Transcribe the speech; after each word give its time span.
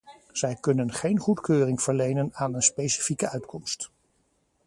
Zij 0.31 0.55
kunnen 0.55 0.93
geen 0.93 1.19
goedkeuring 1.19 1.81
verlenen 1.81 2.29
aan 2.33 2.53
een 2.53 2.61
specifieke 2.61 3.29
uitkomst. 3.29 3.89